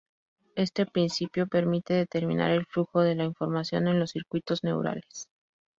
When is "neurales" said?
4.63-5.27